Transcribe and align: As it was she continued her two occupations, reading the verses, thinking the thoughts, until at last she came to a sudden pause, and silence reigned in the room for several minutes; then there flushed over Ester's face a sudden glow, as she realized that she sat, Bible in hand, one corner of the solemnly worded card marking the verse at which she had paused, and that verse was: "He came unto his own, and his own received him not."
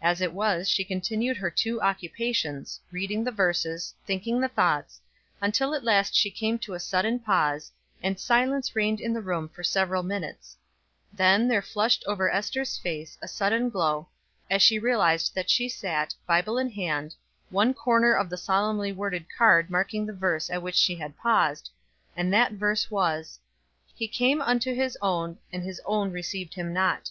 As 0.00 0.20
it 0.20 0.32
was 0.32 0.68
she 0.68 0.84
continued 0.84 1.36
her 1.38 1.50
two 1.50 1.82
occupations, 1.82 2.78
reading 2.92 3.24
the 3.24 3.32
verses, 3.32 3.92
thinking 4.06 4.40
the 4.40 4.46
thoughts, 4.46 5.00
until 5.40 5.74
at 5.74 5.82
last 5.82 6.14
she 6.14 6.30
came 6.30 6.56
to 6.60 6.74
a 6.74 6.78
sudden 6.78 7.18
pause, 7.18 7.72
and 8.00 8.16
silence 8.20 8.76
reigned 8.76 9.00
in 9.00 9.12
the 9.12 9.20
room 9.20 9.48
for 9.48 9.64
several 9.64 10.04
minutes; 10.04 10.56
then 11.12 11.48
there 11.48 11.62
flushed 11.62 12.04
over 12.06 12.30
Ester's 12.30 12.78
face 12.78 13.18
a 13.20 13.26
sudden 13.26 13.68
glow, 13.68 14.06
as 14.48 14.62
she 14.62 14.78
realized 14.78 15.34
that 15.34 15.50
she 15.50 15.68
sat, 15.68 16.14
Bible 16.28 16.58
in 16.58 16.70
hand, 16.70 17.16
one 17.50 17.74
corner 17.74 18.14
of 18.14 18.30
the 18.30 18.36
solemnly 18.36 18.92
worded 18.92 19.26
card 19.36 19.68
marking 19.68 20.06
the 20.06 20.12
verse 20.12 20.48
at 20.48 20.62
which 20.62 20.76
she 20.76 20.94
had 20.94 21.18
paused, 21.18 21.70
and 22.16 22.32
that 22.32 22.52
verse 22.52 22.88
was: 22.88 23.40
"He 23.96 24.06
came 24.06 24.40
unto 24.40 24.72
his 24.72 24.96
own, 25.02 25.38
and 25.52 25.64
his 25.64 25.80
own 25.84 26.12
received 26.12 26.54
him 26.54 26.72
not." 26.72 27.10